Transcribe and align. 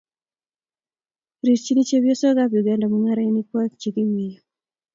rirchini 1.45 1.81
chepyosokab 1.87 2.51
Tanzania 2.53 2.91
mung'arenikwak 2.91 3.71
che 3.81 3.89
kimeiyo 3.95 4.41